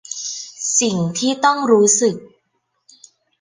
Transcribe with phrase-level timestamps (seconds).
[0.79, 2.15] สิ่งที่ต้องรู้สึก